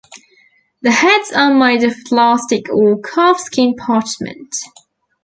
The 0.81 0.89
heads 0.93 1.31
are 1.31 1.53
made 1.53 1.83
of 1.83 1.93
plastic 2.07 2.67
or 2.73 2.99
calfskin 3.01 3.75
parchment. 3.77 4.49